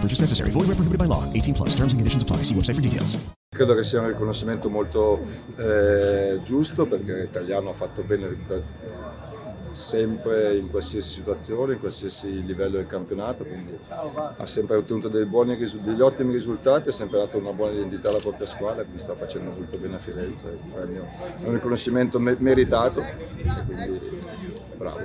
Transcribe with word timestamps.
Purchase 0.00 0.20
necessary. 0.20 0.50
Void 0.50 0.66
where 0.66 0.76
prohibited 0.76 0.98
by 0.98 1.06
law. 1.06 1.22
18 1.34 1.54
plus. 1.54 1.74
Terms 1.74 1.92
and 1.92 2.00
conditions 2.00 2.22
apply. 2.22 2.42
See 2.42 2.54
website 2.54 2.76
for 2.76 2.82
details. 2.82 3.18
Credo 3.52 3.74
che 3.74 3.84
sia 3.84 4.00
un 4.00 4.06
riconoscimento 4.06 4.70
molto 4.70 5.20
eh, 5.56 6.40
giusto 6.42 6.86
perché 6.86 7.24
Italiano 7.28 7.70
ha 7.70 7.74
fatto 7.74 8.02
bene 8.02 8.28
sempre 9.72 10.56
in 10.56 10.70
qualsiasi 10.70 11.10
situazione, 11.10 11.74
in 11.74 11.80
qualsiasi 11.80 12.44
livello 12.44 12.76
del 12.76 12.86
campionato, 12.86 13.44
quindi 13.44 13.76
ha 13.88 14.46
sempre 14.46 14.76
ottenuto 14.76 15.08
dei 15.08 15.24
buoni, 15.24 15.56
degli 15.56 16.00
ottimi 16.00 16.32
risultati, 16.32 16.90
ha 16.90 16.92
sempre 16.92 17.18
dato 17.18 17.38
una 17.38 17.52
buona 17.52 17.72
identità 17.72 18.10
alla 18.10 18.18
propria 18.18 18.46
squadra, 18.46 18.82
quindi 18.82 19.02
sta 19.02 19.14
facendo 19.14 19.50
molto 19.50 19.76
bene 19.78 19.96
a 19.96 19.98
Firenze, 19.98 20.58
è 20.74 21.46
un 21.46 21.52
riconoscimento 21.52 22.18
meritato 22.18 23.02
quindi 23.66 24.00
bravo. 24.76 25.00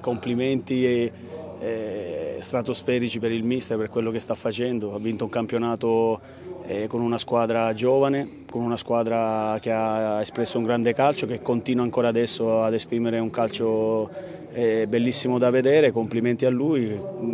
Complimenti 0.00 0.84
e, 0.84 1.12
e 1.60 2.36
stratosferici 2.40 3.18
per 3.18 3.32
il 3.32 3.42
mister 3.42 3.76
per 3.76 3.88
quello 3.88 4.10
che 4.10 4.20
sta 4.20 4.34
facendo, 4.34 4.94
ha 4.94 4.98
vinto 4.98 5.24
un 5.24 5.30
campionato 5.30 6.20
eh, 6.66 6.86
con 6.86 7.00
una 7.00 7.18
squadra 7.18 7.72
giovane, 7.74 8.44
con 8.50 8.62
una 8.62 8.76
squadra 8.76 9.58
che 9.60 9.72
ha 9.72 10.20
espresso 10.20 10.58
un 10.58 10.64
grande 10.64 10.92
calcio, 10.92 11.26
che 11.26 11.40
continua 11.42 11.82
ancora 11.82 12.08
adesso 12.08 12.62
ad 12.62 12.74
esprimere 12.74 13.18
un 13.18 13.30
calcio 13.30 14.10
eh, 14.52 14.86
bellissimo 14.86 15.38
da 15.38 15.50
vedere, 15.50 15.90
complimenti 15.90 16.44
a 16.44 16.50
lui, 16.50 16.86
mh, 16.86 17.24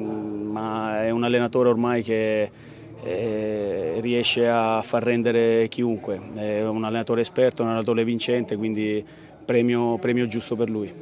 ma 0.50 1.04
è 1.04 1.10
un 1.10 1.24
allenatore 1.24 1.68
ormai 1.68 2.02
che 2.02 2.50
eh, 3.02 3.96
riesce 4.00 4.48
a 4.48 4.80
far 4.82 5.02
rendere 5.02 5.68
chiunque, 5.68 6.18
è 6.36 6.62
un 6.62 6.84
allenatore 6.84 7.20
esperto, 7.20 7.62
un 7.62 7.68
allenatore 7.68 8.04
vincente, 8.04 8.56
quindi 8.56 9.04
premio, 9.44 9.98
premio 9.98 10.26
giusto 10.26 10.56
per 10.56 10.70
lui. 10.70 10.92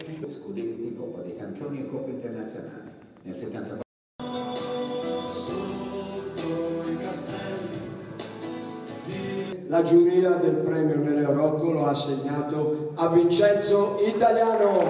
La 9.73 9.83
giuria 9.83 10.33
del 10.33 10.57
premio 10.57 10.97
Nereo 10.97 11.33
Rocco 11.33 11.71
lo 11.71 11.87
ha 11.87 11.93
assegnato 11.93 12.91
a 12.95 13.09
Vincenzo 13.09 13.97
Italiano. 14.07 14.85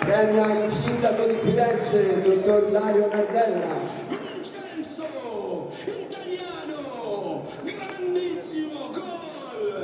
Premia 0.00 0.64
il 0.64 0.70
sindaco 0.70 1.24
di 1.28 1.36
Firenze, 1.36 2.20
dottor 2.20 2.70
Dario 2.72 3.08
Nardella. 3.10 4.04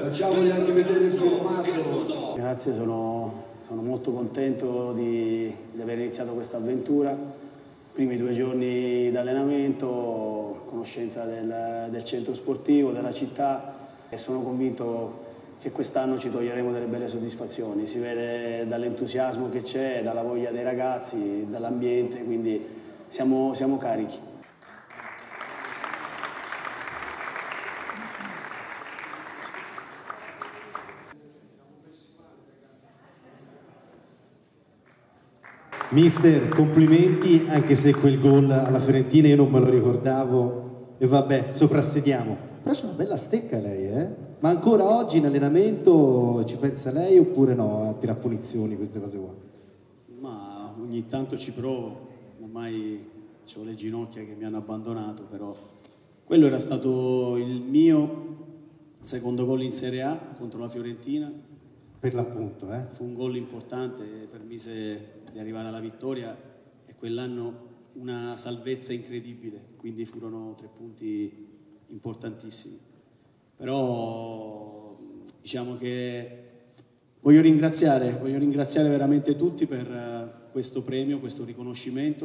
Facciamoli 0.02 0.50
anche 0.50 0.72
vedere 0.72 1.04
il 1.06 1.10
filmato. 1.10 2.34
Grazie, 2.36 2.74
sono, 2.74 3.32
sono 3.66 3.82
molto 3.82 4.12
contento 4.12 4.92
di, 4.92 5.54
di, 5.72 5.80
aver 5.80 5.98
iniziato 5.98 6.32
questa 6.32 6.56
avventura. 6.56 7.16
Primi 7.92 8.16
due 8.16 8.32
giorni 8.32 9.10
d'allenamento, 9.10 10.62
conoscenza 10.66 11.24
del, 11.24 11.88
del 11.90 12.04
centro 12.04 12.34
sportivo, 12.34 12.90
della 12.90 13.12
città 13.12 13.74
e 14.08 14.16
sono 14.16 14.40
convinto 14.42 15.20
che 15.60 15.70
quest'anno 15.70 16.18
ci 16.18 16.30
toglieremo 16.30 16.72
delle 16.72 16.86
belle 16.86 17.08
soddisfazioni. 17.08 17.86
Si 17.86 17.98
vede 17.98 18.66
dall'entusiasmo 18.66 19.48
che 19.50 19.62
c'è, 19.62 20.02
dalla 20.02 20.22
voglia 20.22 20.50
dei 20.50 20.64
ragazzi, 20.64 21.46
dall'ambiente, 21.48 22.24
quindi 22.24 22.66
siamo, 23.08 23.54
siamo 23.54 23.76
carichi. 23.76 24.18
Mister, 35.92 36.48
complimenti, 36.48 37.44
anche 37.48 37.74
se 37.74 37.94
quel 37.94 38.18
gol 38.18 38.50
alla 38.50 38.80
Fiorentina 38.80 39.28
io 39.28 39.36
non 39.36 39.50
me 39.50 39.60
lo 39.60 39.68
ricordavo. 39.68 40.94
E 40.96 41.06
vabbè, 41.06 41.48
soprassediamo. 41.50 42.34
Però 42.62 42.74
c'è 42.74 42.84
una 42.84 42.94
bella 42.94 43.16
stecca 43.18 43.58
lei, 43.58 43.88
eh? 43.88 44.08
Ma 44.38 44.48
ancora 44.48 44.96
oggi 44.96 45.18
in 45.18 45.26
allenamento 45.26 46.44
ci 46.46 46.56
pensa 46.56 46.90
lei 46.90 47.18
oppure 47.18 47.54
no 47.54 47.90
a 47.90 47.92
tirare 47.92 48.18
punizioni, 48.20 48.74
queste 48.74 49.00
cose 49.00 49.18
qua? 49.18 49.34
Ma 50.18 50.72
ogni 50.80 51.06
tanto 51.08 51.36
ci 51.36 51.52
provo, 51.52 52.08
ormai 52.40 52.98
ho 53.54 53.62
le 53.62 53.74
ginocchia 53.74 54.22
che 54.22 54.34
mi 54.36 54.44
hanno 54.44 54.56
abbandonato, 54.56 55.24
però 55.30 55.54
quello 56.24 56.46
era 56.46 56.58
stato 56.58 57.36
il 57.36 57.60
mio 57.60 58.24
secondo 59.02 59.44
gol 59.44 59.62
in 59.62 59.72
Serie 59.72 60.02
A 60.02 60.18
contro 60.38 60.58
la 60.58 60.70
Fiorentina. 60.70 61.30
Per 62.02 62.14
l'appunto, 62.14 62.72
eh? 62.72 62.86
Fu 62.94 63.04
un 63.04 63.14
gol 63.14 63.36
importante, 63.36 64.02
permise 64.28 65.20
di 65.30 65.38
arrivare 65.38 65.68
alla 65.68 65.78
vittoria 65.78 66.36
e 66.84 66.96
quell'anno 66.96 67.68
una 67.92 68.36
salvezza 68.36 68.92
incredibile, 68.92 69.66
quindi 69.76 70.04
furono 70.04 70.52
tre 70.56 70.66
punti 70.66 71.46
importantissimi. 71.90 72.76
Però 73.54 74.98
diciamo 75.40 75.76
che 75.76 76.42
voglio 77.20 77.40
ringraziare, 77.40 78.18
voglio 78.18 78.40
ringraziare 78.40 78.88
veramente 78.88 79.36
tutti 79.36 79.66
per 79.66 80.48
questo 80.50 80.82
premio, 80.82 81.20
questo 81.20 81.44
riconoscimento. 81.44 82.24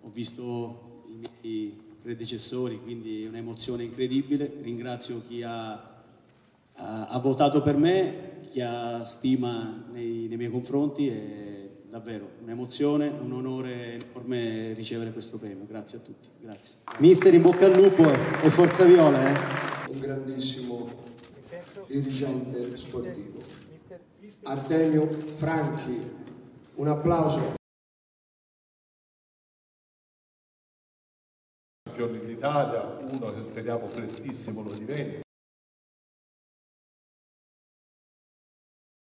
Ho 0.00 0.08
visto 0.08 1.02
i 1.08 1.28
miei 1.42 1.78
predecessori, 2.00 2.80
quindi 2.80 3.24
è 3.24 3.28
un'emozione 3.28 3.82
incredibile. 3.82 4.50
Ringrazio 4.62 5.20
chi 5.28 5.42
ha, 5.42 5.72
ha, 6.72 7.08
ha 7.08 7.18
votato 7.18 7.60
per 7.60 7.76
me, 7.76 8.37
chi 8.48 8.60
ha 8.60 9.04
stima 9.04 9.84
nei, 9.90 10.26
nei 10.28 10.36
miei 10.36 10.50
confronti 10.50 11.08
e 11.08 11.82
davvero 11.88 12.28
un'emozione, 12.42 13.08
un 13.08 13.32
onore 13.32 13.94
enorme 13.94 14.72
ricevere 14.74 15.12
questo 15.12 15.38
premio. 15.38 15.64
Grazie 15.66 15.98
a 15.98 16.00
tutti. 16.00 16.28
Grazie. 16.40 16.76
Mister, 16.98 17.32
in 17.32 17.42
bocca 17.42 17.66
al 17.66 17.80
lupo 17.80 18.02
e 18.02 18.50
forza 18.50 18.84
viola, 18.84 19.28
eh? 19.28 19.92
Un 19.92 19.98
grandissimo 19.98 20.90
dirigente 21.86 22.76
sportivo. 22.76 23.38
Artemio 24.42 25.08
Franchi, 25.10 25.98
un 26.74 26.88
applauso. 26.88 27.54
Campioni 31.84 32.26
d'Italia, 32.26 32.98
uno 33.10 33.32
che 33.32 33.42
speriamo 33.42 33.86
prestissimo 33.86 34.62
lo 34.62 34.72
diventi. 34.72 35.26